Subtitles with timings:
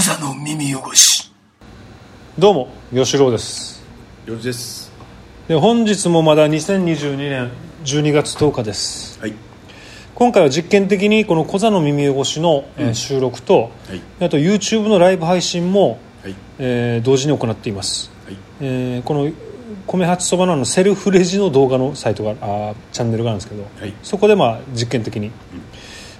[0.00, 1.30] コザの耳汚し。
[2.38, 3.84] どうも吉郎です。
[4.24, 4.90] よろしです。
[5.46, 7.50] で本日もまだ2022年
[7.84, 9.20] 12月10日です。
[9.20, 9.34] はい。
[10.14, 14.00] 今回は実験的にこの「コザの耳汚しの」えー収録と、はい。
[14.24, 16.34] あと YouTube のライブ配信も、はい。
[16.58, 18.36] えー同時に行っています、はい。
[18.62, 19.30] えーこの
[19.86, 23.92] 米八そばのセルフレジの動画のサイトがあーチャンネルがあるんですけど、はい。
[24.02, 25.30] そこでまあ実験的に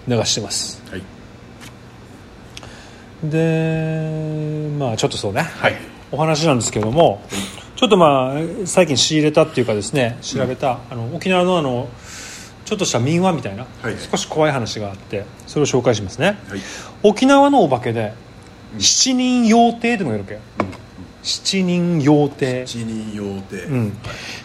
[0.06, 0.82] 流してます。
[0.90, 1.19] はい
[3.22, 5.76] でまあちょっとそうね、はい。
[6.12, 7.22] お話なんですけども
[7.76, 11.88] ちょっとまあ最近仕入れたっていうかですね調べた、あの沖縄のあの
[12.64, 13.96] ちょっとした民話みたいな、はい。
[13.98, 16.60] 少し怖い話があってそれを紹介しますね、はい。
[17.02, 18.12] 沖縄のお化けで
[18.78, 20.34] 七人妖帝ってのがいるわけ。
[20.34, 20.40] よ、
[21.22, 22.62] 七人妖帝。
[22.62, 23.92] 一人用で、うん。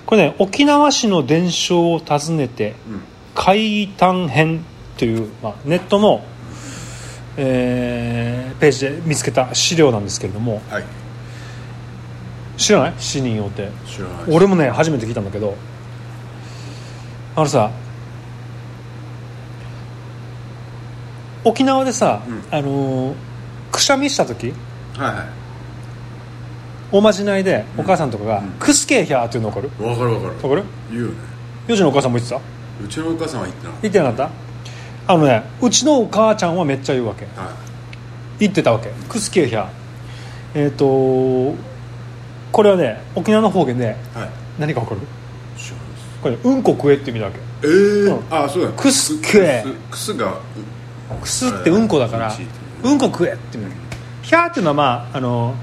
[0.06, 3.02] これね沖縄市の伝承を訪ねてうん。
[3.36, 4.64] 海胆編
[4.98, 6.24] という、まあ、ネットの、
[7.38, 10.62] えーページで見つけた資料なんですけれども。
[10.70, 10.84] はい。
[12.58, 12.94] 知らない？
[12.98, 15.56] 七人妖帝知らない俺もね初めて聞いたんだけど。
[17.36, 17.70] あのさ
[21.44, 22.44] 沖縄でさ、うん。
[22.52, 23.16] あのー
[23.72, 24.54] くしゃみした時
[24.98, 25.26] はいは
[26.94, 29.86] おまじないでお母さんとかがうん「クスケーヒャー」っていうの分かる？
[29.86, 30.34] いわかるわかる。
[30.36, 30.64] 分かる？
[30.92, 31.16] 言うよね。
[31.68, 32.42] ヨジのお母さんも言ってた？
[32.84, 34.45] うちのお母さんは言ってな言ってなかった？
[35.08, 37.26] あのねうちのお母ちゃんはめっちゃ言うわけ。
[37.26, 37.56] は
[38.40, 38.90] 言ってたわけ。
[39.08, 39.68] クスケーヒャー。
[40.56, 40.86] えっ、と
[42.52, 44.30] これはね沖縄の方言でいはい。
[44.60, 45.02] 何か分かる？
[46.24, 47.40] これうんこ食えって意味だわけ。
[47.64, 48.16] えー？
[48.16, 48.34] うん。
[48.34, 50.40] あそうだくすけくすくすが
[51.22, 52.34] くすってうんこだから
[52.84, 55.54] うんこ食えって意味だけヒャーっていうのはまああの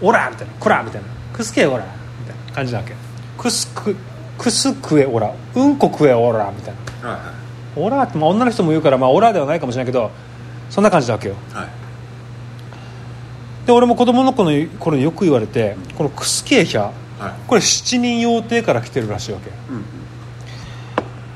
[0.00, 0.52] オラみたいな。
[0.54, 1.08] コラみたいな。
[1.32, 2.94] クスケオラみたいな感じなわけ。
[3.36, 3.94] クスク
[4.38, 5.32] クス食えオラ。
[5.54, 7.10] うんこ食えオラみたいな。
[7.10, 7.32] はいは
[7.78, 10.10] オラって、まあ、女の人も言うから、まあ、オラではないかもしれないけど
[10.70, 11.34] そんな感じだわけよ。
[11.52, 11.68] いはい。
[13.66, 17.32] で俺も子供の頃に頃によく言われてこのクスケーヒャはい。
[17.46, 19.76] これ七人妖帝から来てるらしいわけ、うん。
[19.76, 19.84] うん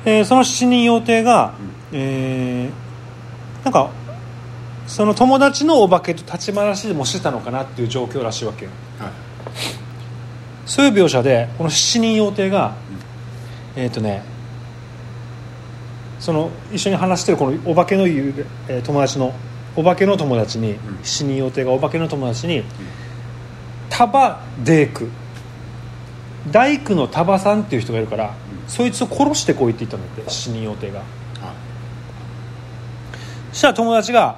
[0.04, 1.54] えーその七人妖帝が、
[1.92, 3.90] えーなんか
[4.86, 8.70] その友達のお化けと立ち回しでもしてたのかなっていう状況らしいわけよ。
[8.98, 9.10] はい。
[10.66, 12.74] そういう描写でこの七人妖帝が、
[13.76, 14.22] えっ、とね
[16.22, 18.06] その一緒に話してるこのお化けの
[18.84, 19.34] 友達の
[19.74, 20.78] お化けの友達に、ん。
[21.02, 22.62] 七人妖帝がお化けの友達に、
[23.90, 25.08] タバデーク
[26.52, 28.34] 大工のタバさんっていう人がいるから、
[28.68, 31.00] そいつを殺してこいって言ったんだって七人妖帝が。
[31.00, 31.08] はい。
[33.50, 34.36] そしたら友達が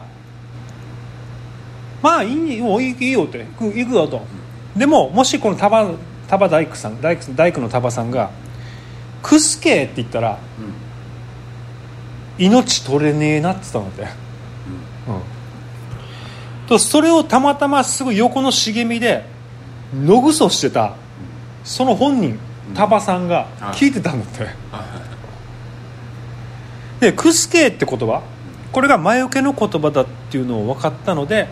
[2.00, 4.26] 「まあいいよいいよ」って行くよと、
[4.74, 5.86] でももしこのタバ
[6.28, 8.30] タバ大工さん大工大工のタバさんが
[9.22, 10.38] 「クスケって言ったら
[12.38, 14.16] 命取れねえなって言ったんだって、
[15.08, 16.66] うん。
[16.66, 19.24] とそれをたまたますぐ横の茂みで
[19.94, 20.96] 野ぐそしてた
[21.62, 22.38] その本人
[22.74, 24.46] タバさんが聞いてたんだって、
[27.00, 28.22] でクスケって言葉
[28.72, 31.48] これが魔除けの言葉だっていうのを分かったので、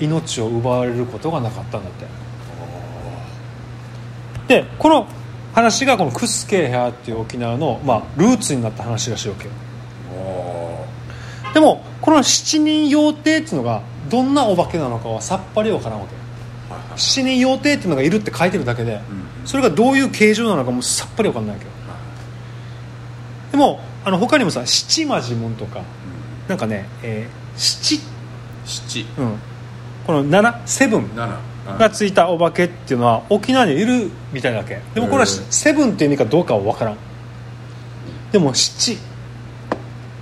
[0.00, 2.06] 命を奪われることがなかったんだって。
[4.46, 5.06] でこの
[5.54, 9.50] 話がこのクスケーヘアっていう沖縄の、まあ、ルーツになった話らしいわけよ。
[9.52, 9.63] お
[11.54, 16.14] でもこの七人妖帝っていうのがどんなお化けなのかはさっぱり分からんわけ。
[16.96, 19.46] 七人妖帝っていうのがいるって書いてるだけで、うん。
[19.46, 21.72] それがどういう形状なのかもさっぱり分かんないわけよ。
[23.52, 25.82] でもあの他にもさ七魔呪文とか
[26.48, 28.00] なんかね、えー七、
[28.64, 29.06] 七。
[29.16, 29.38] うん、
[30.06, 31.54] この七セブン七。
[31.78, 34.80] がついたお化けっていうのは沖縄にいるみたいだけ。
[34.94, 36.96] でもこれはセブンっていう意味かどうかは分からん。
[38.32, 38.98] でも七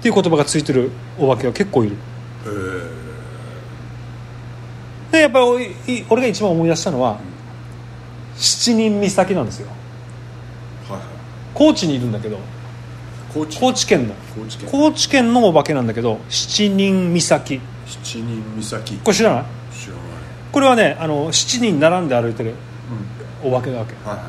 [0.02, 1.96] っていう言葉がついてるお化けは結構いる。
[2.44, 2.90] えー。
[5.12, 5.38] でやっぱ
[5.86, 7.20] りい俺が一番思い出したのは
[8.34, 9.68] 七人岬なんですよ。
[10.88, 11.06] はいはい。
[11.54, 12.36] 高知にいるんだけど
[13.32, 14.14] 高知高知県の。
[14.34, 14.68] 高知県。
[14.72, 19.44] 高知県のお化けなんだけど七人岬七人岬これ知らない？
[19.72, 20.02] 知らない。
[20.50, 22.55] これはねあの7人並んで歩いてる
[23.44, 23.94] お化けなわけ。
[24.05, 24.25] はいは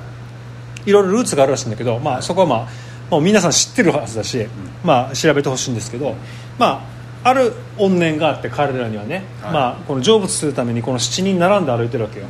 [0.85, 0.89] い。
[0.89, 2.67] いろいろルーツがあるらしいんだけど、まあ、そこはまあ
[3.09, 4.47] もう皆さん知ってるはずだし、
[4.83, 6.15] まあ、調べてほしいんですけど、
[6.57, 6.83] ま
[7.23, 9.53] あ、ある怨念があって彼らにはね、はい。
[9.53, 12.25] まあ、この成仏するためにこの7人並んで歩いてるわけよ。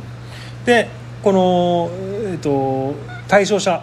[0.66, 0.90] で
[1.24, 2.94] この、えー、と
[3.28, 3.82] 対象者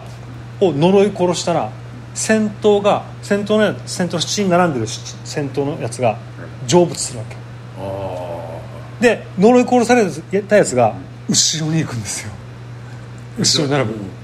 [0.59, 1.71] を呪い殺したら
[2.13, 6.17] 戦闘が戦闘のや戦闘の7人並んでる戦闘のやつが
[6.67, 7.35] 成仏するわけ。
[7.79, 10.95] あで呪い殺されたやつが
[11.27, 12.31] 後ろに行くんですよ。
[13.39, 14.20] 後ろに並ぶ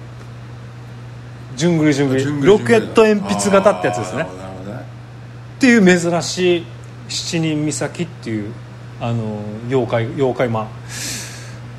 [1.57, 4.23] じゅんぐりじゅんぐりロケット鉛筆型ってやつですね。
[4.23, 6.65] っていう珍しい
[7.09, 8.53] 七人岬っていう
[9.01, 10.67] あの妖怪妖怪まあ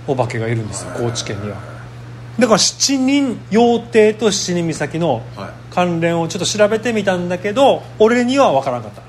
[0.08, 1.56] お化けがいるんですよ高知県には。
[2.38, 5.50] だから七人妖帝と七人岬のはい。
[5.70, 9.02] 関連をちょっと調べてみたんだけど俺には分からなかった。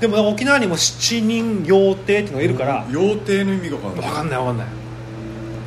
[0.00, 4.08] でも沖縄にも七人妖帝っていうのがいるから妖帝の意味が分かんない。
[4.08, 4.66] 分かんない分かんない。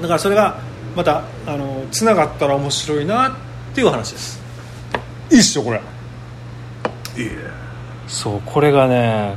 [0.01, 0.59] だからそれが
[0.95, 4.41] またあのつながったら面白いなっていう話です。
[5.31, 5.81] いいっしょこれ。
[7.17, 7.31] いいね。
[8.07, 9.35] そうこれがね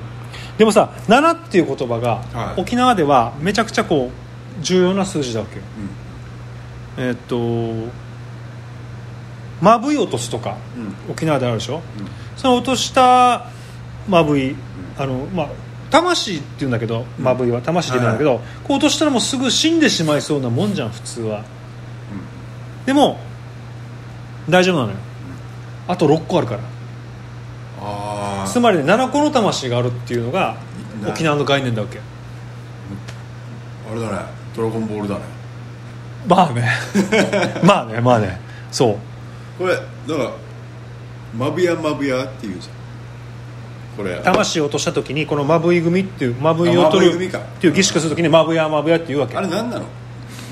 [0.58, 2.60] でもさ7っていう言葉が、はい。
[2.60, 5.62] 沖縄ではめちゃくちゃこう重要な数字だわけよ。
[6.98, 7.92] えーっと
[9.62, 11.12] まぶい落とすとかうん。
[11.12, 11.82] 沖縄であるでしょ、うん。
[12.36, 13.46] その落とした
[14.08, 14.54] まぶい
[14.98, 15.48] あのまあ
[15.90, 21.44] 魂って言うんだけどまぶいは魂って言うんだけど、こう落としたらもうすぐ死んでしまいそうなもんじゃん普通は、
[22.84, 23.18] でも
[24.48, 24.96] 大丈夫なのよ。
[25.88, 26.60] あと6個あるから。
[27.80, 30.56] ああつまりね7個の魂があるっていうのが
[31.02, 32.00] な沖縄の概念だわけ。
[33.90, 34.18] あれだね。
[34.54, 35.20] ドラゴンボールだね。
[36.26, 36.68] まあね。
[37.62, 38.40] まあねまあね。
[38.72, 38.96] そう。
[39.58, 40.30] これだから
[41.36, 42.74] マブヤマブヤっていうじゃん。
[43.96, 44.20] これ。
[44.24, 49.36] 魂を落とした時にこのまぶい組っていうまぶいを取るっていう儀式する時にまぶやまぶやって言うわけ。
[49.36, 49.84] あれ何なの？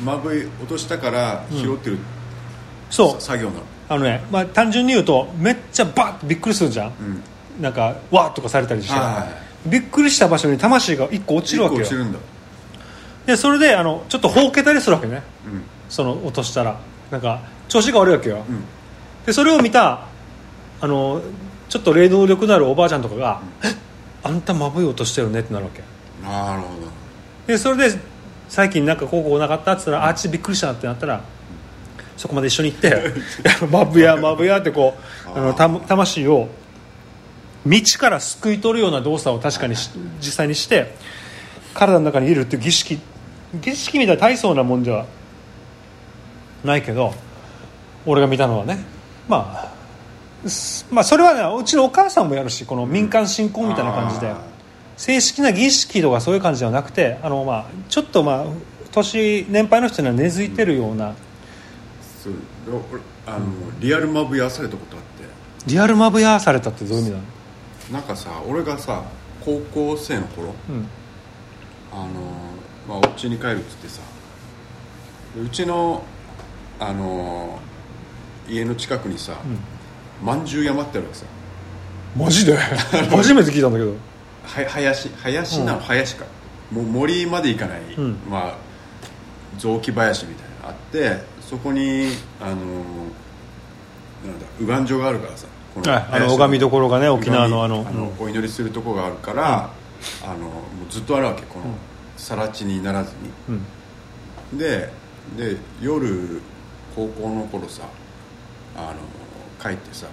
[0.05, 1.99] マブイ落としたから拾ってる、
[2.95, 3.21] そう。
[3.21, 3.63] 作業なの。
[3.89, 6.93] あのね、まあ、単純に言うとめっちゃバッとびっくりするじゃん、
[7.59, 7.63] うん。
[7.63, 11.83] なんかわーっとかされたりして、はいびっくりした場所に魂が1個落ちるわけよ。
[11.83, 12.19] 一個落ちるんだ。
[13.25, 15.23] でそれであのちょっとほうけたりするわけね。
[15.47, 15.63] うん。
[15.89, 16.79] その落としたら。
[17.11, 18.65] なんか調子が悪いわけよ、うん。
[19.25, 20.07] でそれを見た
[20.81, 21.23] あの
[21.71, 23.69] ちょっと霊能力のあるおばあちゃんとかが「え
[24.23, 25.83] あんたまぶい落としてるね」ってなるわけ。
[26.23, 26.69] なるほ
[27.47, 27.99] でそれで
[28.49, 31.23] 最近なんかこうこうなかったって言ったら「あっちびっくりした」ってなったら
[32.17, 33.13] そこまで一緒に行って
[33.71, 34.97] 「まぶやまぶや」ってこ
[35.35, 36.49] うあのた魂を
[37.67, 39.91] 道から救い取るような動作を確かにし
[40.21, 40.95] 実際にして
[41.73, 42.99] 体の中に入れるっていう儀式
[43.55, 45.07] 儀式みたいな大層なもんでは
[46.65, 47.15] ないけど
[48.07, 48.79] 俺が見たのはね
[49.29, 49.73] ま
[50.45, 54.29] あすまあそれはねうちのお母さんもやるしこの民間信仰どみたいな感じで。
[54.29, 54.55] あ
[54.97, 58.45] 正式な儀式とかそういう感じではなくてあの、まあ、ちょっと、まあ、
[58.93, 61.15] 年年配の人には根付いてるようなー
[62.25, 62.35] そう
[63.27, 63.47] あの、
[63.81, 65.03] リアルマブヤされたことあっ
[65.67, 67.23] リアルマブヤされたってどういう意味なの、
[67.89, 69.03] てなんかさ俺がさ
[69.45, 70.89] 高校生の頃うん。
[71.93, 72.11] あの
[72.89, 74.03] まあお家に帰るっつってさ
[75.35, 76.03] でうちの
[76.81, 77.59] あの
[78.49, 79.39] 家の近くにさ、
[80.23, 81.25] まんじゅう山ってあるわけさ。
[82.17, 82.57] マジで？
[83.09, 83.93] 初めて聞いたんだけど。
[84.45, 85.85] は林林なの、うん。
[85.85, 86.27] 林か。
[86.71, 88.19] もう森まで行かない、うん。
[88.29, 88.55] まあ
[89.57, 92.09] 雑木林みたいなのがあってそこに
[92.41, 99.71] あのなんだ右岸所があるからさこはいあの林拝みどころがね沖縄のあのお祈りするとこがあるから、
[100.23, 101.67] あのもうずっとあるわけこの
[102.17, 103.31] 更地にならずに。
[104.53, 104.59] うん。
[104.59, 104.91] で
[105.37, 106.41] で夜
[106.95, 107.83] 高校の頃さ
[108.77, 110.07] あの帰ってさ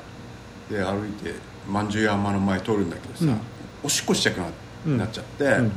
[0.70, 1.36] で歩いて
[1.70, 3.40] まんじゅう山の前通るんだけどさ、うん。
[3.84, 4.48] おしっこしたくな,、
[4.88, 4.98] うん。
[4.98, 5.72] なっちゃってうん。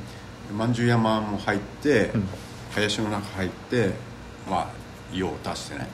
[0.56, 2.28] まんじゅう山も入って、うん。
[2.74, 3.90] 林の中入って
[4.48, 4.83] まあ
[5.18, 5.88] 用を足してね、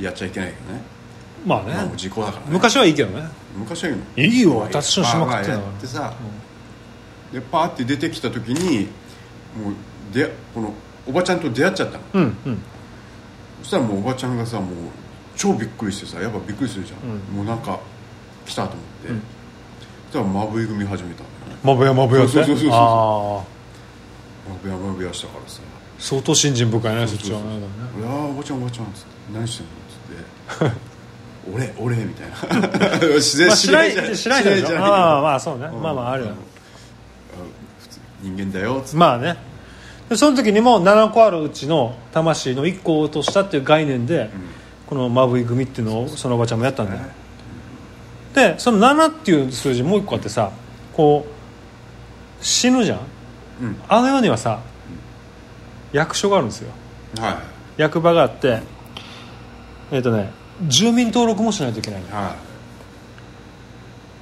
[0.00, 0.82] やっちゃいけないけどね、
[1.44, 2.48] まあまあ、もうね時効だからね。
[2.50, 3.28] 昔はいいけどね。
[3.56, 4.02] 昔はいいの。
[4.16, 6.14] いいよまあ私のしまくってんだからまあやってさ、
[7.32, 8.88] でパーって出てきた時に
[9.56, 10.72] もうでこの
[11.06, 12.04] おばちゃんと出会っちゃったの。
[12.14, 12.58] うんうん。
[13.62, 14.74] そしたらもうおばちゃんがさもう
[15.36, 17.36] 超びっくりしてさやっぱびっくりするじゃん、うん。
[17.36, 17.80] もうなんか
[18.46, 19.22] 来たと思って、うん。
[20.10, 21.58] そしたらまぶい組始めたんだよね。
[21.62, 22.32] マブヤマブヤって？
[22.32, 25.60] そうそうそうそうまぶやまぶやしたからさ
[25.98, 27.44] 相当信心深いねそっちはね。
[27.44, 28.02] そうそうそう。
[28.02, 30.76] うわーおばちゃんおばちゃん」っつって「何してんの?」っつって
[31.80, 32.98] 「俺俺」みたいな。
[33.16, 34.30] 自然まあ知らない知り合いらないでしょ。
[34.30, 35.66] 知り合いじゃああまあそうね。
[35.72, 35.82] うん。
[35.82, 36.30] まあまああるよ。
[38.22, 38.96] 人間だよっつって。
[38.96, 39.36] まあね。
[40.08, 44.30] でその時にも7個あるうちの魂の1個を落としたっていう概念で、
[44.86, 47.00] このマブイ組っていうのをそのおばちゃんもやったんだよ、
[48.32, 50.52] でその7っていう数字もう1個あってさ
[50.94, 52.98] こう死ぬじゃん。
[53.62, 53.76] うん。
[53.88, 54.60] あの世にはさ
[55.92, 56.70] 役所があるんですよ。
[57.18, 57.42] は
[57.76, 58.60] 役場があって
[59.90, 60.30] えっ、とね
[60.68, 62.08] 住民登録もしないといけないの。
[62.08, 62.10] い。
[62.12, 62.34] は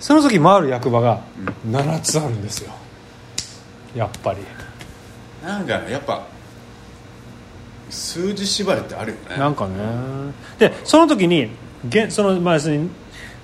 [0.01, 1.21] その時回る役場が
[1.67, 2.73] 7つあるんですよ。
[3.95, 4.41] やっぱり。
[4.41, 4.45] い
[5.47, 6.27] なんかねやっぱ
[7.91, 9.37] 数字縛りってあるよね。
[9.37, 9.75] なんかね。
[10.59, 11.51] でその時に
[11.89, 12.91] げそのまあ要するに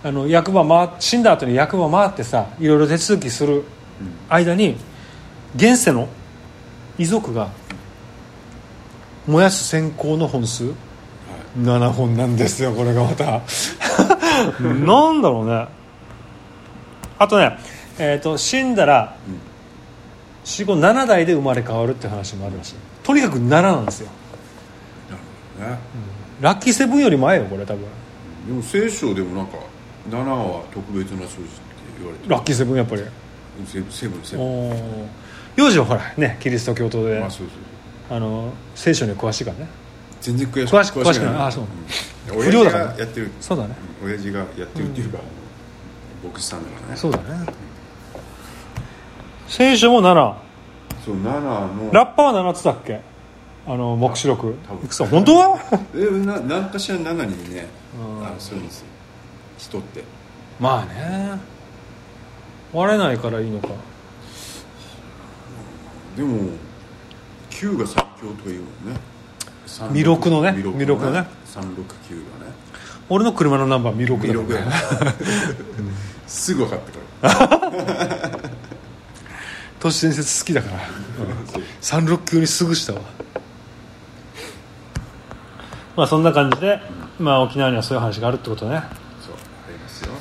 [0.02, 3.64] あの役場回っ死んだ後に役場回ってさいろいろ手続きする
[4.28, 4.76] 間に
[5.56, 6.08] 現世の
[6.98, 7.50] 遺族が
[9.30, 10.72] 燃やす線香の本数
[11.58, 13.42] ？7本なんですよこれがまた。
[14.60, 15.66] なんだろうね。
[17.18, 17.58] あとね、
[17.98, 19.16] えー、と死んだら、
[20.44, 24.08] 457代で生まれ変わるって話もあるらしいとにかく7なんですよ。
[25.10, 25.22] なる
[25.62, 25.78] ほどね、
[26.40, 27.84] ラッキーセブンより前よこれ多分。
[28.46, 29.58] でも聖書でもなんか
[30.08, 31.50] 7は特別な数字って
[31.98, 32.30] 言われてる。
[32.30, 33.02] ラッキーセブンやっぱり。
[33.66, 35.08] セセブンセブン。
[35.56, 37.79] 幼児はほらねキリスト教徒で、まあそうそう
[38.10, 39.68] あの聖書に詳しいからね。
[40.20, 41.34] 全然詳し詳し詳しくない。
[41.46, 41.64] あそう。
[42.34, 42.42] うん。
[42.42, 43.30] 不良だからがやってる。
[43.40, 43.74] そうだね。
[44.02, 45.18] うん親父がやってるっていうか、
[46.24, 46.96] 牧師さんだからね。
[46.96, 47.24] そうだね。
[49.46, 50.34] 聖書も7
[51.04, 51.90] そう7の。
[51.92, 53.00] ラッパは7つだっけ？
[53.66, 54.56] あの黙示録。
[54.82, 55.34] いくつ本当？
[55.36, 55.58] は
[55.94, 58.26] えな何かしら7にねうん。
[58.26, 58.86] あのするんですよ。
[59.58, 60.02] 人って。
[60.58, 61.38] まあね。
[62.72, 63.68] 割れないからいいのか。
[66.16, 66.50] でも
[67.60, 69.00] 9が最強とか言うもんね。
[69.66, 70.54] 36弥勒のね。
[70.56, 71.26] 弥弥勒のね。
[71.46, 72.52] 369がね。
[73.10, 75.14] 俺の車のナンバー弥勒弥勒だからや
[76.26, 76.80] すぐ分かっ
[77.20, 77.60] たか
[78.30, 78.40] ら
[79.78, 80.78] 都市伝説好きだから。
[81.52, 81.62] そう。
[82.06, 83.00] 369にすぐしたわ。
[85.96, 86.80] まあそんな感じで、
[87.18, 88.80] まあ、沖縄にはそういう話があるってことね。
[89.20, 90.12] そうありますよ。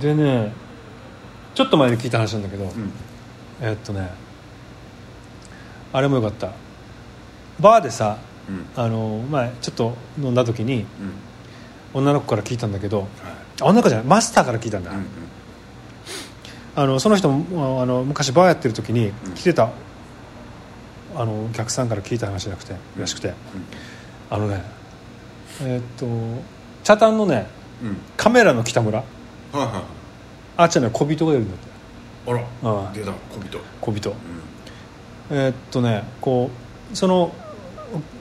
[0.00, 0.54] でね
[1.54, 2.92] ちょっと前に聞いた話なんだけど、うん。
[3.60, 4.29] えっとね
[5.92, 6.52] あれもよかった。
[7.60, 8.18] バーでさ
[8.48, 8.66] うん。
[8.76, 10.86] あの前ちょっと飲んだ時にうん。
[11.92, 13.08] 女の子から聞いたんだけど
[13.60, 14.92] 女の子じゃないマスターから聞いたんだ、
[16.76, 19.34] あのその人もあの昔バーやってる時にうん。
[19.34, 19.70] 来てた、
[21.16, 23.34] あのお客さんから聞いた話じゃなくてらしくて、
[24.30, 24.62] あのね
[25.62, 26.06] えーっと
[26.84, 27.48] 茶炭のね
[28.16, 29.02] カメラの北村。
[30.56, 31.68] あっちゃんね小人がいるんだって。
[32.30, 32.92] あら。
[32.92, 33.58] 出た小人。
[33.80, 34.10] 小人。
[34.10, 34.16] うん
[35.30, 36.50] えーっとねこ
[36.92, 37.32] うその、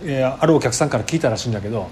[0.03, 1.89] えーあるお客さんから聞いたらしいんだけどはい。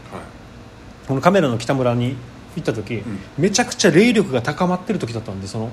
[1.08, 2.18] このカメラの北村に
[2.56, 3.04] 行った時、ん。
[3.38, 5.72] めちゃくちゃ霊力が高まってる時だったんでその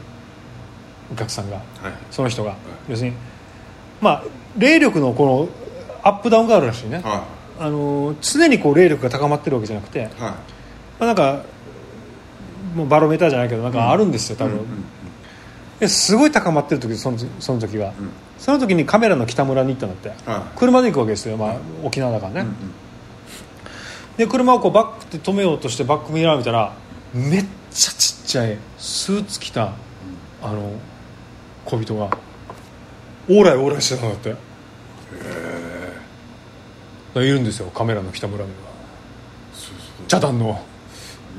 [1.13, 1.57] お客さんが。
[1.57, 1.65] はい
[2.11, 2.57] その人が、
[2.89, 3.17] 要するに
[4.01, 4.25] まあ
[4.57, 5.49] 霊力のこの
[6.03, 7.25] アップダウンがあるらしいね、は
[7.59, 10.13] あの常にこう霊力が高まってるわけじゃなくて、いはい。
[10.21, 10.37] ま
[11.01, 11.45] あ、なんか
[12.75, 14.67] もうバロメーターじゃないけどなんかあるんですよ多分、うんうん
[15.85, 18.11] ですごい高まってる時そのその時は、うん。
[18.39, 22.55] その時にカメラの北村に行ったんだって、は車で行くわけですよ、まあ、沖縄だからね、うんうん。
[24.17, 26.73] で車をこうバックで止めようとしてバックミラー見たら
[27.13, 29.73] めっちゃちっちゃいスーツ着た
[30.43, 30.73] あの
[31.65, 32.11] 小人が
[33.29, 34.31] オーライオーライしてたんだって。
[34.31, 34.35] へ
[37.17, 38.57] えいるんですよカメラの北村には。
[39.53, 40.07] そうそう。
[40.09, 40.61] 茶壇の。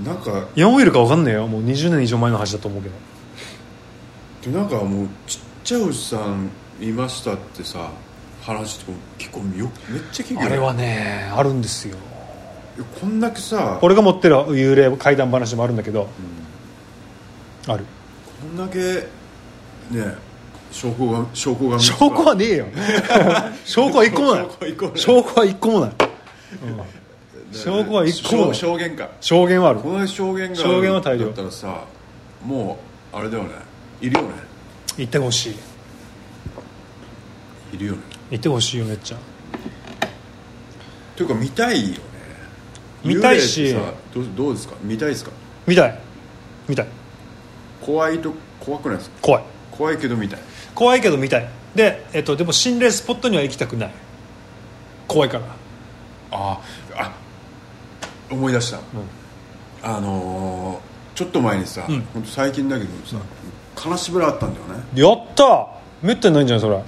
[0.03, 1.47] なんかヤンオイルか分かんねえよ。
[1.47, 2.95] もう20年以上前の話だと思うけど
[4.45, 6.49] でなんかもうちっちゃいおじさん
[6.79, 7.89] いましたってさ
[8.43, 10.45] 話とか結構よめっちゃ聞くよね。
[10.45, 11.97] あれはねあるんですよ。
[13.01, 16.07] こんだけさ俺が持ってる幽霊怪談話もあるんだけど、
[17.67, 17.85] ある。
[18.41, 19.07] こんだけ
[19.89, 20.15] ね
[20.71, 22.67] 証拠が証拠が証拠はねえよ。
[23.65, 24.47] 証拠は一個もない。
[24.95, 25.91] 証拠は一個もない。
[25.93, 26.91] 証拠は一個もない。
[27.51, 28.53] 証拠は一個もない。
[28.53, 29.09] 証証言か。
[29.21, 29.79] 証言はある。
[29.79, 31.85] この証言が証言は大量だったらさ
[32.45, 32.77] も
[33.13, 33.49] うあれだよね
[34.01, 34.29] いるよね。
[34.97, 35.55] 言ってほしい。
[37.73, 37.99] いるよね。
[38.29, 39.17] 言ってほしいよめっちゃ。
[41.15, 41.99] というか見たいよね。
[43.03, 43.63] 見たいし。
[43.63, 44.75] 幽霊ってさどうどうですか？
[44.81, 45.31] 見たいですか？
[45.67, 45.99] 見たい。
[46.67, 46.87] 見たい。
[47.81, 49.15] 怖いと怖くないですか？
[49.21, 49.43] 怖い。
[49.71, 50.39] 怖いけど見たい。
[50.73, 51.49] 怖いけど見たい。
[51.75, 53.91] で,、えっと、でも心霊スポットには行きたくない。
[55.07, 55.45] 怖いから。
[56.31, 56.61] あ
[56.97, 57.13] あ
[58.29, 58.79] 思い出した、
[59.83, 60.54] あのー
[61.15, 62.03] ちょっと前にさ、うん。
[62.25, 63.17] 最近だけどさ、
[63.75, 64.83] 金縛りあったんだよね。
[64.95, 65.67] やった！
[66.03, 66.79] めったにないんじゃないそれ。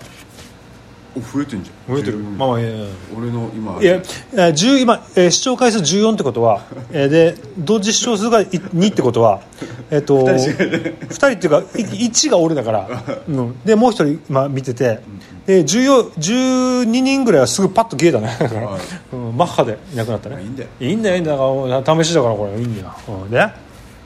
[1.16, 1.96] お増えてんじゃん。
[1.96, 2.18] 増えてる。
[2.20, 2.70] まあまあいや
[3.18, 9.40] 俺の今いや、えー10今、えー視聴回数14ってことは、 えーで同時視聴数がい2ってことは、
[9.90, 12.88] えっと2人っていうかい1が俺だから、
[13.28, 15.00] うん、でもう1人今見てて
[15.48, 18.36] で14 12人ぐらいはすぐパッと消えたね。
[18.40, 18.82] だから、はい。
[19.14, 20.44] うん、マッハでいなくなったね。
[20.44, 20.70] いいんだよ。
[20.82, 21.68] いいんだよいいんだよ。
[21.68, 22.60] だから試しだからこれ。
[22.60, 23.48] いいんだよ、うん、で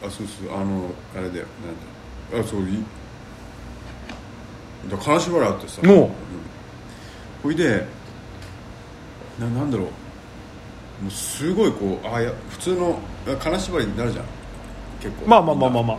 [0.03, 1.45] あそうそうあのあれだよ
[2.31, 2.47] なんだ。
[2.47, 2.83] あそうい
[4.89, 5.81] だ金縛りあってさ。
[5.83, 6.09] もう。
[7.43, 7.85] ほいで
[9.39, 9.87] ななんだろう。
[11.03, 14.25] もうすごいこうあいや普通のあ金縛りになるじゃん。
[15.01, 15.27] 結構。
[15.27, 15.97] まあまあまあまあまあ、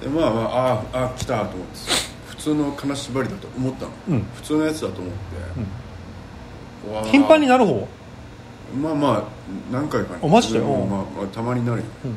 [0.00, 2.06] でまあまあああ来たと思ってさ。
[2.28, 4.22] 普通の金縛りだと思ったの、うん。
[4.34, 5.18] 普通のやつだと思って、
[6.88, 7.10] うわー。
[7.10, 7.88] 頻繁になる方？
[8.80, 9.24] まあまあ
[9.72, 10.60] 何回かねあマジで？
[10.60, 12.10] まあ、まあ、たまになるよ、うん。
[12.10, 12.16] うん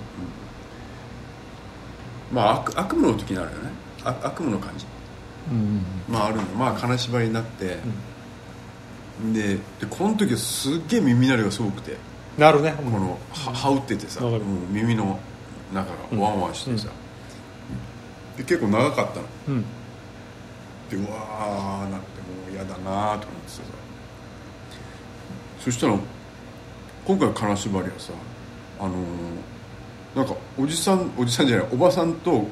[2.31, 3.69] まあ悪悪夢の時になるよね。
[4.03, 4.86] あ悪夢の感じ。
[5.51, 6.43] うんまああるの。
[6.55, 7.77] まあ金縛りになって、
[9.33, 9.59] でで
[9.89, 11.98] この時はすっげえ耳鳴りがすごくて。
[12.38, 12.74] なるね。
[12.77, 13.17] このは
[13.53, 15.19] 羽打っててさ、う耳の
[15.74, 16.88] 中がワンワンしてさ、
[18.38, 19.25] で結構長かったの。
[19.50, 19.59] うん。
[19.62, 19.63] っ
[20.89, 23.62] てうわーなってもう嫌だなと思ってさ。
[25.59, 25.98] そしたら
[27.05, 28.13] 今回の金縛りはさ
[28.79, 28.95] あのー
[30.15, 32.45] なんかおじさんおじさんじゃないおばさんと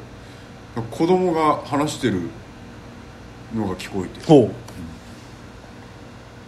[0.91, 2.21] 子供が話してる
[3.55, 4.49] のが聞こえてほ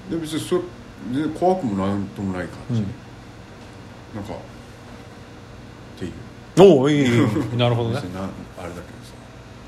[0.09, 0.61] で別にそれ
[1.11, 2.87] 全然怖くもなんともない感じ、うん。
[4.15, 6.11] なんかっていう。
[6.57, 7.09] うおおいい
[7.57, 7.97] なるほどね。
[7.97, 8.23] あれだけど
[8.67, 9.13] さ。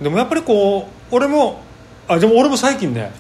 [0.02, 1.62] でもやっぱりこう俺も
[2.08, 3.12] あでも俺も最近ね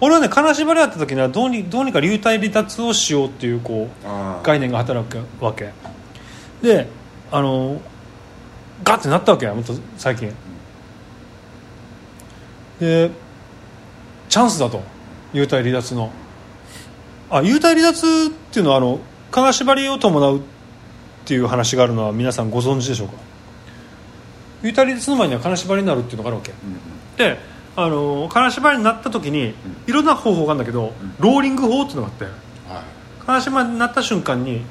[0.00, 5.70] 俺はね金縛りやった時にはどうにどうにか流体離脱をしようっていうこう概念が働くわけ。
[6.62, 6.88] で
[7.30, 7.80] あの
[8.84, 10.32] ガッてなったわけよもっと最近。
[12.78, 13.10] で
[14.28, 14.82] チャンスだと
[15.32, 16.10] 幽体離脱の。
[17.30, 20.40] あ幽体離脱っていうのはあの金縛りを伴うっ
[21.24, 23.14] ていう話があるのは皆さんご存知でしょうか？
[24.62, 26.52] 幽体離脱の前には金縛りになるっていうのがあるわけ。
[27.16, 27.38] で
[27.76, 29.54] あの金縛りになった時に
[29.86, 32.24] いろんな方法があるんだけど、ローリング法っていうのがあって。
[32.24, 32.34] はい。
[33.26, 34.62] 金縛りになった瞬間に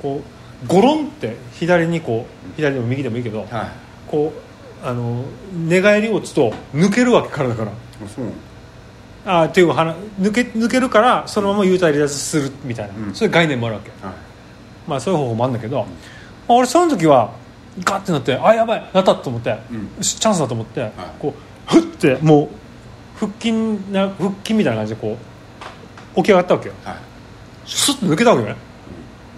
[0.00, 0.33] こう
[0.66, 3.48] ゴロンって左にこう左でも右でもいいけどはい。
[4.08, 4.32] こ
[4.82, 7.70] うあの寝返りを打つと抜けるわけ体から。
[7.70, 7.74] あ
[8.08, 8.26] そう
[9.26, 13.14] あーっていう話抜け抜けるからそのまま幽体離脱するみたいな、うん。
[13.14, 13.90] そういう概念もあるわけ。
[14.06, 14.14] はい。
[14.86, 15.86] まあそういう方法もあるんだけど、まあ
[16.58, 17.32] 俺その時は
[17.82, 19.88] ガッてなってあやばいなったと思って、うん。
[20.02, 21.34] チャンスだと思って、こ
[21.68, 22.48] うふってもう
[23.18, 23.52] 腹筋
[23.90, 25.16] な腹筋みたいな感じでこ
[26.14, 26.74] う起き上がったわけよ。
[26.84, 26.96] はい。
[27.66, 28.56] スッと抜けたわけね。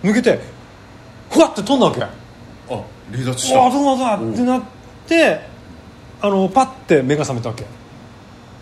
[0.02, 0.40] 抜けて
[1.37, 2.02] ふわって飛んだわけ。
[2.02, 2.09] あ
[3.12, 3.71] 離脱した。
[3.71, 4.62] どうだってなっ
[5.07, 5.40] て
[6.21, 7.64] あのパッて目が覚めたわけ。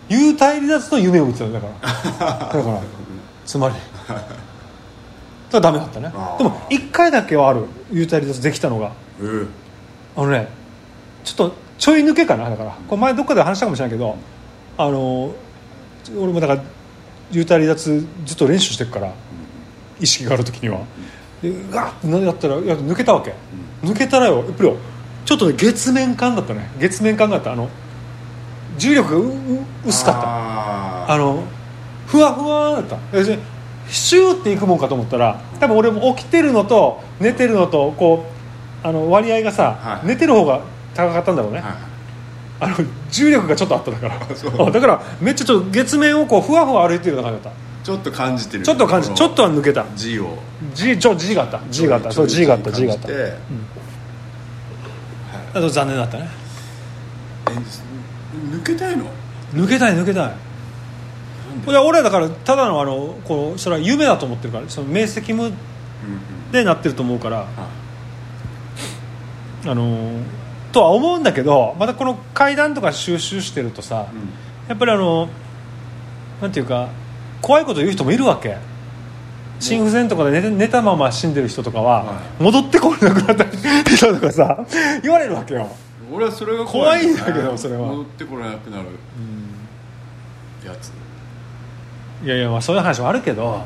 [0.09, 2.21] 幽体離脱の夢を見てたんだから。
[2.21, 2.81] だから
[3.45, 3.75] つまり。
[4.07, 4.21] だか
[5.51, 6.11] らダメだったね。
[6.37, 7.65] でも1回だけはある。
[7.91, 8.91] 幽体離脱できたのが。
[9.19, 9.47] えー
[10.17, 10.47] あのね
[11.25, 12.71] ちょっとちょい抜けかなだから。
[12.87, 14.15] これ前どっかで話したかもしれないけど
[14.77, 15.33] あの
[16.17, 16.63] 俺もだから
[17.31, 19.11] 幽体離脱ずっと練習してるから
[19.99, 20.79] 意識がある時には
[21.51, 23.33] でガッてやったらいや抜けたわけ、
[23.83, 24.37] 抜けたらよ。
[24.37, 24.77] やっぱりよ
[25.25, 26.69] ちょっとね月面感だったね。
[26.79, 27.53] 月面感があった。
[27.53, 27.69] あの
[28.77, 29.31] 重力がうう
[29.85, 30.21] 薄かった。
[30.21, 31.43] ああの
[32.07, 32.97] ふわふわだった。
[33.11, 33.37] で
[33.87, 38.25] シューっていくもんかと思ったら多分俺も起きてるのと寝てるのとこ
[38.83, 40.07] うあの割合がさ、はい。
[40.07, 40.61] 寝てる方が
[40.93, 41.75] 高かったんだろうね、ーはい。
[42.59, 42.75] あの
[43.11, 44.17] 重力がちょっとあっただから。
[44.71, 47.53] だからめっちゃちょっと月面をこうふわふわ歩いてるような感じだっ
[47.85, 48.63] ちょっと感じてる。
[48.63, 49.85] たちょっと感じちょっとは抜けた。
[49.95, 50.39] G を。
[50.73, 53.37] G ちょ G があった G があったそう G があった G があった感じて
[55.53, 56.27] あと残念だったね。
[57.47, 57.51] え
[58.55, 59.05] 抜けたいの？
[59.53, 60.33] 抜けたい抜けたい。
[61.67, 65.55] 俺はだからただのあのこうそれは夢だと思ってるからその明晰夢うんうん。
[66.51, 67.45] でなってると思うからは
[69.63, 69.75] あ。
[69.75, 70.23] のー
[70.71, 74.29] とは思うんだけどまたこの階段とか収集してるとさ、いうん。
[74.69, 75.29] やっぱりあの
[76.41, 76.89] なんていうか
[77.45, 78.57] 怖いこと言う人もいるわけ。
[79.59, 83.45] 心不全とかで寝て寝たまま死んでる人とかは、は戻ってこれなくなった
[83.95, 84.65] 人とかさ
[85.03, 85.69] 言われるわけよ。
[86.11, 87.05] 俺はそれが怖い。
[87.05, 87.87] んだけどそれは。
[87.87, 88.85] 戻ってこれなくなる。
[90.65, 90.91] やつ。
[92.23, 93.61] いやいやまあそういう話もあるけど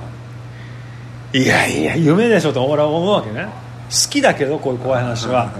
[1.32, 3.46] いやいや夢でしょと俺は思うわけね。
[3.90, 5.54] 好きだけどこういう怖い話は。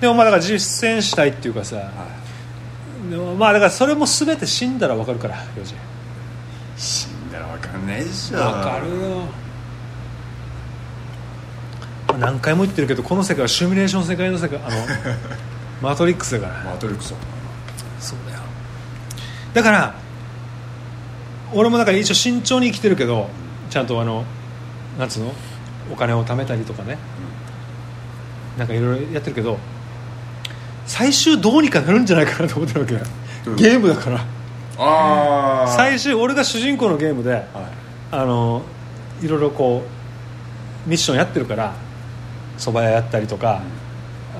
[0.00, 1.90] でもまあだから実践したいっていうかさは
[3.10, 5.76] でもまあだからそれも全て死んだら分かるからヨジい。
[5.76, 5.99] 死んだら分かん
[7.86, 9.22] ないでしょ分かるよ。
[12.18, 14.76] 何回も言ってるけどこの世界はシミュレーション世界の世界あの
[15.80, 16.70] マトリックスだから。
[16.72, 17.10] マトリックス。
[17.10, 17.16] だ
[18.00, 18.40] そうだよ。
[19.54, 19.94] だから
[21.52, 23.28] 俺もだから一応慎重に生きてるけど
[23.70, 24.24] ちゃんとあの
[24.98, 25.32] なんつうの？
[25.92, 26.98] お金を貯めたりとかね、
[28.56, 29.58] なんかいろいろやってるけど
[30.86, 32.94] 最終どうにかなるんじゃないかなと思ってるわけ。
[33.56, 34.24] ゲームだから
[35.76, 37.44] 最終俺が主人公のゲームではい。
[38.12, 38.62] あの
[39.22, 39.82] いろいろこ
[40.86, 41.74] うミッションやってるから
[42.58, 43.62] 蕎麦屋やったりとか、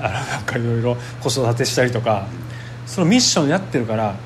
[0.00, 2.26] あのなんかいろいろ子育てしたりとか
[2.87, 4.16] そのミッションやってるから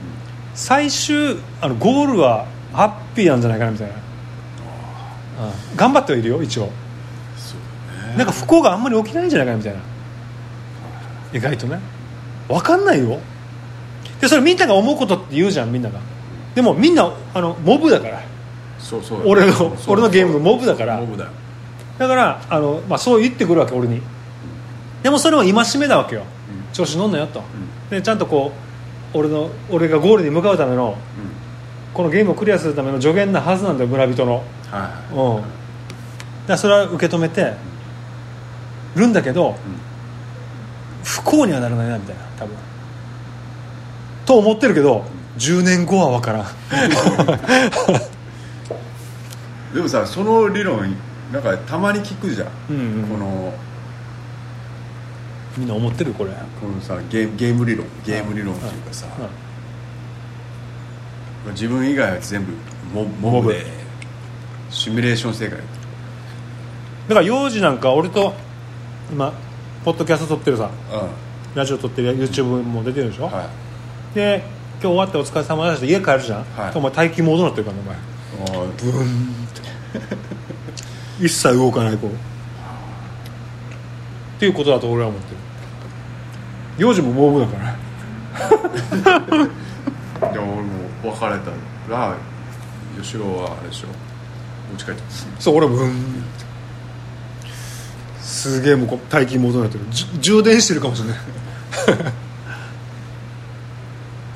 [0.55, 3.99] 最終あのゴールはハッピーなんじゃないかなみたいな、う
[5.75, 5.77] ん。
[5.77, 6.71] 頑張ってはいるよ一応。
[7.37, 8.17] そうだね。
[8.19, 9.81] なんか不幸があんまり起きないんじゃないかなみたいな。
[11.33, 11.81] 意外とね。
[12.49, 13.19] 分かんないよ
[14.25, 16.01] でそれみんなが思うことって言うじゃんみんなが。
[16.55, 18.23] でもみんなあのモブだから。
[18.79, 19.23] そうそう。
[19.27, 20.97] 俺の俺のゲームのモブだから。
[20.97, 21.31] モブだよ。
[21.99, 24.01] だからあの、まあ、そう言ってくるわけ俺に。
[25.03, 26.23] でもそれは戒めだわけよ、
[26.73, 27.43] 調子乗んなよと、
[27.91, 28.51] でちゃんとこ
[29.13, 30.97] う俺の俺がゴールに向かうためのうん。
[31.93, 34.43] このゲームをクリアするための助言なはずなんだよ村人の。
[34.71, 35.43] はうん。
[35.43, 35.49] だか
[36.47, 37.53] らそれは受け止めて
[38.97, 39.55] るんだけど、
[41.05, 42.57] 不幸にはならないなみたいな多分
[44.27, 45.05] と思ってるけど
[45.39, 46.47] 10年後は分からん。
[49.75, 50.97] でもさその理論
[51.33, 53.09] なんかたまに聞くじゃん、うんうん。
[53.09, 53.53] この
[55.59, 56.31] みんな思ってるこれ。
[56.61, 59.07] このさゲーゲーム理論ゲーム理論っていうかさ、
[61.51, 62.53] 自分以外は全部
[62.93, 63.67] モモモブブで
[64.71, 65.59] シミュレーション世界
[67.09, 68.33] だから幼児なんか俺と
[69.13, 69.33] 今
[69.85, 70.71] ポッドキャスト撮ってるさ
[71.55, 73.64] うラジオ撮ってる YouTube も出てるでしょ、んはい
[74.15, 74.45] で
[74.81, 75.87] 今日終わってお疲れ様でした。
[75.87, 76.73] 家帰るじゃん、はい。
[76.77, 77.83] お前待機モードになってるからね
[78.39, 78.61] お前。
[78.61, 79.49] あブーンっ
[81.19, 81.25] て。
[81.25, 82.15] 一切動かないこうっ
[84.39, 85.37] ていうことだと俺は思ってる。
[86.79, 87.77] 幼児もモブだから。
[90.21, 90.63] ー いや俺も
[91.05, 91.51] 別れた
[91.91, 92.17] ら
[93.01, 93.89] 吉郎はあれでしょ。
[94.73, 95.03] お家帰って。
[95.41, 96.05] そう俺もブーンって。
[98.23, 99.85] すげえもうこう待機モードになってる。
[100.21, 102.15] 充電してるかもしれない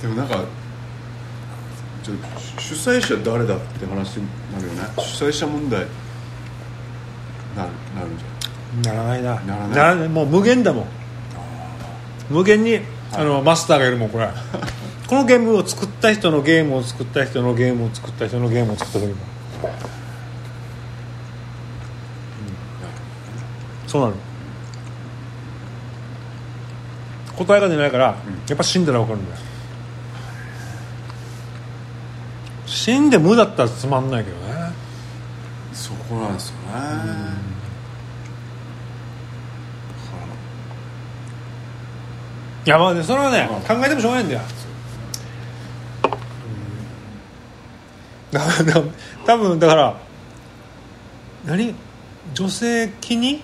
[0.03, 0.45] でもなんか
[2.03, 2.15] ちょ
[2.59, 4.83] 主催者誰だって話になるよね。
[4.99, 5.87] 主催者問題
[7.57, 8.19] なるなるん
[8.83, 9.35] じならないな。
[9.41, 10.09] ならない？
[10.09, 10.87] もう無限だもん。
[12.31, 12.81] 無限に
[13.13, 14.29] あのマスターがいるもんこれ。
[15.09, 19.15] このゲームを作った人のゲームを作った人のゲームを作った人のゲームを作った時も、
[23.87, 24.15] そうなの。
[27.37, 29.41] 答えが出ないから、やっぱ死んだら分かるんだよ
[32.89, 34.73] 死んで無だったらつまんないけどね。
[35.75, 36.63] そこなんですよね。
[42.65, 43.61] いやまあねそれはね、うん。
[43.61, 44.41] 考えてもしょうがないんだよ。
[48.33, 48.85] だからだから
[49.27, 49.95] 多分だから
[51.45, 51.75] 何？
[52.33, 53.35] 女性器に？
[53.35, 53.41] うん。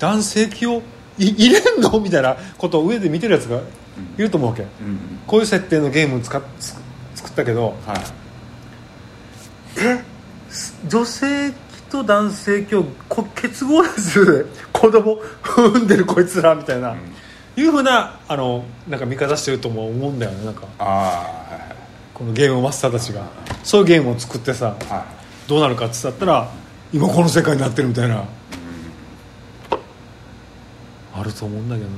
[0.00, 0.82] 男性器を
[1.16, 2.00] い入れんの？
[2.00, 3.60] みたいなことを上で見てるやつが
[4.18, 4.68] いると思うわけ、うん。
[4.68, 4.98] うん。
[5.28, 6.42] こういう設定のゲームを作っ
[7.36, 7.98] たけどはい
[9.84, 10.04] え？
[10.88, 11.54] 女性器
[11.90, 16.96] と男性器をこ結合する子供産んでるこいつらみたいな、
[17.56, 20.66] いうふうなあのなんか見方してるとも思うんだよねなんか。
[22.14, 23.26] このゲームマスターたちが。
[23.64, 24.76] そういうゲームを作ってさ
[25.48, 26.48] どうなるかって言ったら
[26.92, 28.24] 今この世界になってるみたいな、
[31.14, 31.94] あると思うんだけどな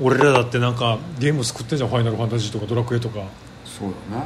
[0.00, 0.14] 俺。
[0.14, 3.20] 俺らだってなんかゲーム作ってんじゃん「ファイナルファンタジー」とか「ドラクエ」とか
[3.82, 4.24] そうだな。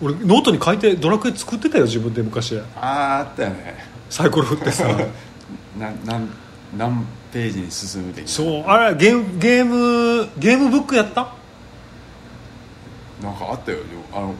[0.00, 2.58] 俺ノートに書いてドラクエ作ってたよ自分で昔。
[2.58, 3.74] あああったよね。
[4.10, 4.84] サイコロ振ってさ。
[5.78, 6.28] ななん
[6.76, 8.28] 何ページに進む的な。
[8.30, 11.28] そうあれゲームゲームゲームブックやった？
[13.22, 13.78] なんかあったよ。
[14.14, 14.34] あの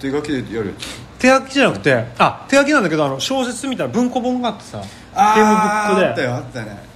[0.00, 0.86] 手書きでやるやつ。
[1.18, 4.78] 手書きじゃなくてあ手書きなんだけどあの小説みたいな文庫本があってさ。
[4.80, 6.06] ゲームブックで。
[6.08, 6.86] あったよあったね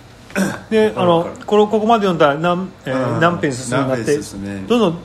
[0.70, 3.20] であのこれここまで読んだら何,、えーうん。
[3.20, 4.16] 何ページ進むようになって
[4.68, 4.96] どんどんうん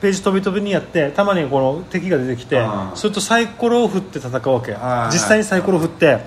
[0.00, 2.90] ページ飛び飛びにやってたまにこの敵が出てきてうん。
[2.94, 4.72] それとサイコロを振って戦うわけ。
[4.72, 6.18] はい実際にサイコロ振って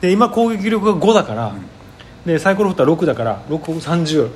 [0.00, 1.54] で今攻撃力が5だから、
[2.24, 4.30] でサイコロ振ったら6だから63030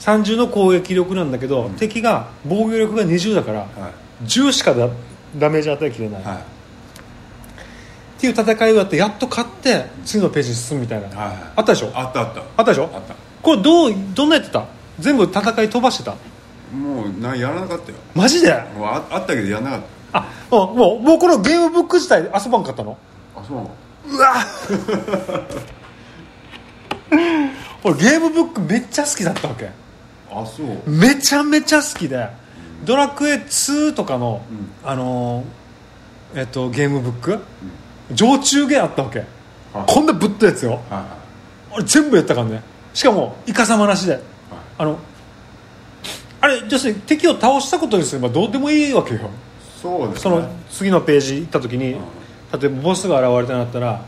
[0.00, 3.92] 30の攻撃力なんだけど、敵が防御力が20だから、は
[4.24, 4.88] 10しかダ
[5.36, 6.24] ダメージ与えきれない、い。
[6.24, 11.08] はっていう戦いをやってやっと勝って次のページに進むみたいな、
[11.56, 11.90] あったでしょ？
[11.94, 12.40] あったあった。
[12.40, 12.90] あったでしょ？
[12.92, 13.14] あった。
[13.40, 14.66] これどうどんなやってた？
[14.98, 16.16] 全部戦い飛ばしてた？
[16.74, 17.98] もうなやらなかったよ。
[18.14, 18.52] マジで？
[18.76, 19.80] もうああったけどやらなかっ
[20.12, 22.98] あもうもうこのゲームブック自体遊ばんかったの？
[23.34, 23.58] たあそう
[24.14, 24.34] うわ。
[27.84, 29.70] 俺ゲームブックめっちゃ好きだったわけ。
[30.30, 30.90] あそう。
[30.90, 32.28] めちゃめちゃ好きで
[32.84, 34.88] 「ドラクエ2」とかの、うん。
[34.88, 37.38] あのーえっとゲームブック、
[38.12, 39.84] 上中ゲーあったわけ、はい。
[39.86, 40.72] こんなぶったやつよ。
[40.72, 41.04] はいはい。
[41.74, 42.62] 俺全部やったからね。
[42.92, 44.20] しかもイカサマなしで。
[44.76, 44.98] あの
[46.44, 49.30] あれ要するに敵を倒したことにすればどうでもいいわけよ。
[49.80, 50.20] そうですね。
[50.20, 51.96] その次のページ行った時に、例
[52.64, 54.04] えばボスが現れたんだったら、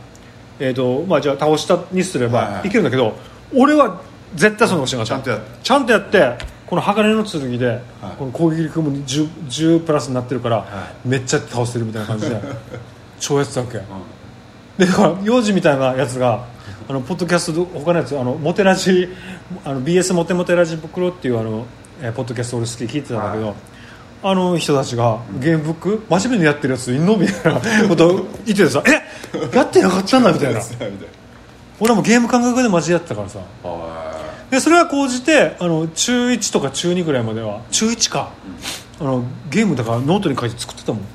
[0.59, 2.53] えーとまあ、じゃあ倒したにすればはい。
[2.53, 3.17] はいいけるんだけど、
[3.55, 4.01] 俺は
[4.35, 7.81] 絶対そのことしなかったちゃんとやったちゃんとやってこの鋼の剣で、はい。
[8.19, 12.39] この攻撃力も 10, 10プラスになってるから、はめっちゃ倒せるみたいな感じで
[13.19, 13.79] 超やってたわけ、
[14.77, 16.45] でだから幼児みたいなやつが
[16.87, 19.09] あのポッドキャスト他のやつあのモテラジ
[19.65, 21.65] あの BS モテモテラジ袋っていうあの、
[22.01, 23.55] えーポッドキャスト俺好きで聞いてたんだけど、はい。
[24.23, 28.91] あの人たちがゲームブック真面目にやってるやついんのみたいな こと言っててさえ？
[29.55, 30.61] やってなかったんだみたいな。
[31.79, 33.39] 俺もゲーム感覚でマジでやってたからさ。
[34.49, 38.29] でそれは高じてあの中1とか中2ぐらいまでは中1か、
[38.99, 41.01] あのゲームだからノートに書いて作ってたもん。
[41.01, 41.05] い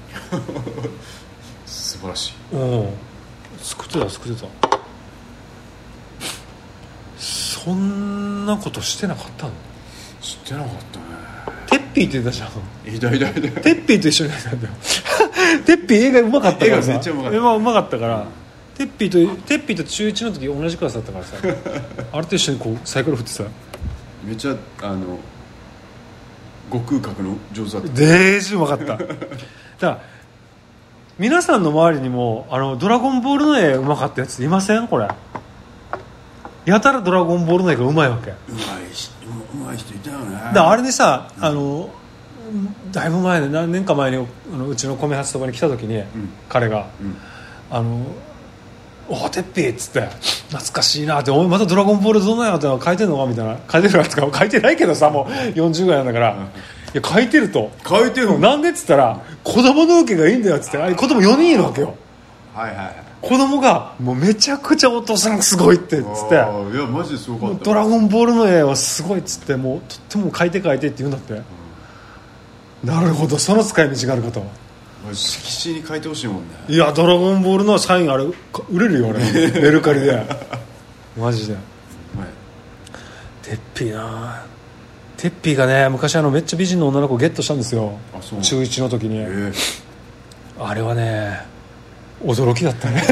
[1.67, 2.57] 素晴らしい。
[2.57, 2.89] うん。
[3.63, 4.49] 作ってた作ってた。
[7.19, 9.53] そんなことしてなかったの？
[10.23, 11.23] 知ってなかったね。
[11.93, 12.97] ピーって言ってたじゃん。
[12.97, 14.73] いたいたいたテッピーと一緒にやったんだよ。
[15.67, 16.93] テッピー絵がうまかったからさ。
[16.93, 17.37] 絵がめっちゃうまかった。
[17.37, 18.25] 絵がうまかったから
[18.79, 21.37] テッピーとテッピーと中1の時同じクラスだったからさ。
[22.13, 23.45] あれと一緒にこうサイコロ振ってさ。
[24.25, 25.19] めっちゃあの
[26.71, 27.89] 悟空描くの上手だった。
[27.89, 28.97] でーじうまかった。
[28.97, 29.07] だか
[29.81, 30.01] ら
[31.19, 34.89] 皆さんの周りにもあの「ドラゴンボール」の絵うまかったやついません？
[34.89, 35.09] これ
[36.65, 38.31] やたら「ドラゴンボール」の絵がうまいわけ。
[38.31, 38.59] うま
[38.91, 39.11] いし
[39.53, 40.39] うまい人いたよね。
[40.55, 41.89] だあれでさあの
[42.93, 46.03] だいぶ前で何年か前にあのうちの米発とかに来た時に、
[46.49, 47.17] 彼がうん
[47.71, 48.05] 「あの
[49.09, 50.01] おてっぴー」っつって
[50.51, 54.27] 「懐かしいな」って「おいまたドラゴンボールどんなんやって書いてんのか?」みたいな「書いてるやつか？
[54.33, 56.37] 書いてないけどさもう40ぐらいなんだから
[56.95, 58.39] 「いや書いてると」書いてるの。
[58.39, 61.95] なんでっつったら子供の受けがいいんだよっつってあれ子供4人いるわけよ。
[62.55, 66.51] はいはいはい子供がもうめちゃくちゃお父さんすごいってっつっていや
[66.91, 67.65] マジですごかった。
[67.65, 71.41] ドラゴンボールの絵はすごいっつってもうとっても書いて書いてって言うんだって、
[72.85, 74.45] なるほどその使い道があるかと
[75.13, 76.57] 色紙に書いてほしいもんね。
[76.69, 79.21] いやドラゴンボールのサインあれか売れるよ俺。
[79.61, 80.27] メルカリで。
[81.17, 81.55] マジで。
[81.55, 81.63] はい。
[83.43, 84.45] テッピーな。
[85.17, 87.93] テッピーがね昔あのめっちゃ美人の女の子をゲットしたんですよ。
[88.43, 89.83] 中1の時に、えー
[90.59, 91.52] あれはね
[92.25, 93.03] 驚きだったね。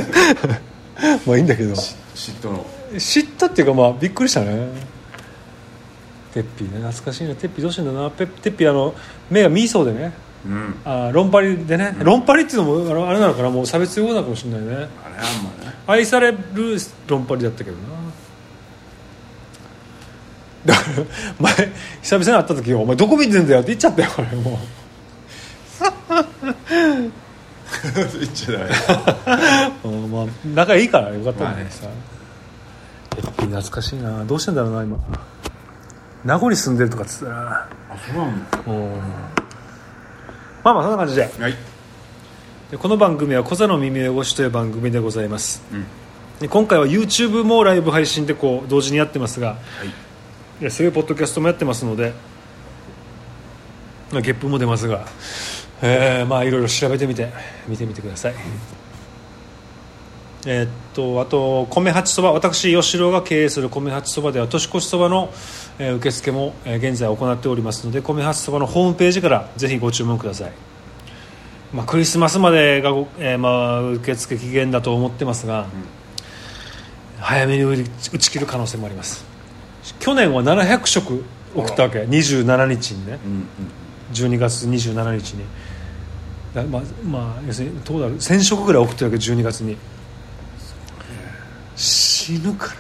[1.26, 1.72] まあいいんだけど。
[1.72, 2.66] 嫉妬の。
[2.98, 4.68] 嫉妬っていうかまあびっくりしたね。
[6.34, 6.78] テッピーね。
[6.78, 7.34] 懐かしいね。
[7.34, 8.10] テッピーどうしてんだな。
[8.10, 8.94] ペテッピーあの
[9.30, 10.12] 目がミーソーでね。
[10.46, 10.74] うん。
[10.84, 13.50] あロンパリでね、ロンパリっていうのもあれなのかな。
[13.50, 14.66] もう差別用語なのかもしれないね。
[14.74, 15.74] あれあんまね。
[15.86, 16.38] 愛される
[17.08, 17.82] ロンパリだったけどな。
[20.64, 21.04] だから
[21.38, 24.58] 前久々に会った時お前どこ見てんだよって言っちゃったよこれも。
[25.80, 27.12] う
[28.18, 28.70] 言っちゃダメ。
[29.84, 31.86] うんまあ仲いいからよかったんだけどまさ、
[33.10, 34.24] テッピー懐かしいな。
[34.24, 34.98] どうしてんだろうな今。
[36.24, 38.90] 名護に住んでるとかっつってたなあそうなんだうん。
[40.62, 41.22] まあまあそんな感じで。
[41.22, 41.56] はい。
[42.70, 45.62] でこの番組は「小座の耳汚し」という番組でございます。
[45.72, 45.84] うん。
[46.40, 49.48] で今回は YouTube もライブ配信でこう同時にやってますが。
[49.48, 49.88] はい。
[50.60, 52.12] いやそういうポッドキャストもやってますのでまあ
[54.12, 55.06] ゲップも出ますが、
[55.82, 57.32] えーまあいろいろ調べてみて
[57.68, 58.34] 見てみてください、
[60.46, 65.30] えーっとあと米八そば私吉郎が経営する米八そばでは年越しそばの、
[65.78, 70.52] えー受付も、えー現在行っておりますので米八そばのホームページからぜひご注文ください。
[71.72, 75.68] まあ、クリスマスまでが、えーまあ、受付期限だと思ってますが、
[77.20, 79.24] 早めに売り打ち切る可能性もあります。
[80.00, 83.18] 去年は700食送ったわけ27日にね。
[83.24, 83.46] うんうん。
[84.12, 85.44] 12月27日に。
[86.54, 89.76] だまあ、まあ、要するにトータル1000食ぐらい送ってるわけ12月に。
[91.76, 92.72] 死ぬから。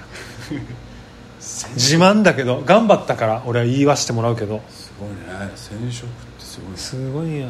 [1.74, 4.60] 自慢だけど頑張ったから俺は言いわしてもらうけど。
[4.70, 5.16] すごいね。
[5.54, 6.76] 染色ってすごいね。
[6.76, 7.48] すごいよ。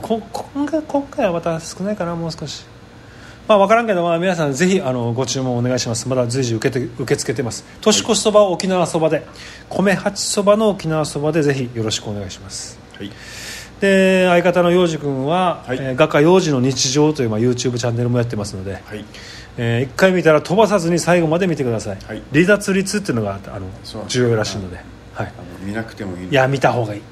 [0.00, 2.64] こ今回今回はまた少ないかなもう少し。
[3.46, 6.08] まあ分からんけど、まあ、皆さんぜひあのご注文お願いします。
[6.08, 7.64] まだ随時受けて受け付けてます。
[7.80, 9.26] 年越しそばは沖縄そばで。
[9.68, 13.10] 米八そばの沖縄そばでぜひよろしくお願いしますはい。
[13.80, 15.78] で相方の洋二君は、はい。
[15.80, 19.04] えー画家洋二の日常という、まあ、YouTube チャンネルもやってますので、はい。
[19.56, 22.22] え1回見たら飛ばさずに最後まで見てください、はい。
[22.32, 23.66] 離脱率っていうのがあの
[24.08, 24.76] 重要らしいので、
[25.14, 27.02] はい、あの見なくてもいいのいや見た方がいい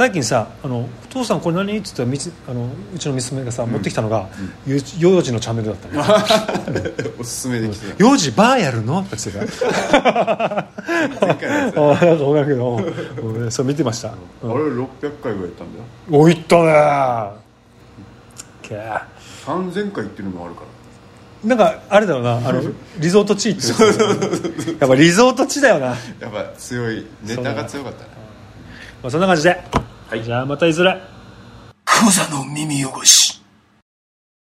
[0.00, 4.30] 最近さあの「お父さんこれ何?」っつったらみつあのうちの娘がさ、持ってきたのが、
[4.66, 6.80] ゆ幼児のチャンネルだったね
[7.20, 9.68] おすすめできてた幼児バーやるの?」って言ってた。
[11.20, 12.80] 前回のやつ あなんか分かるけど。
[13.22, 13.50] うん。
[13.50, 14.86] そう見てました、あれ600
[15.22, 15.84] 回ぐらいやったんだよ。
[16.10, 16.62] おいったね。
[18.62, 19.00] けー
[19.44, 20.62] 3000回っていうのもあるか
[21.44, 21.46] ら。
[21.46, 22.36] なんかあれだよな。
[22.36, 22.62] あの
[22.96, 23.68] リゾート地って
[24.80, 25.96] やっぱリゾート地だよな、やっ
[26.32, 28.08] ぱ強いネタが強かったね。
[29.02, 29.58] まあ、そんな感じで、
[30.10, 30.24] はい。
[30.24, 31.00] じゃあまたいずれ。
[31.84, 33.19] クザの耳汚し。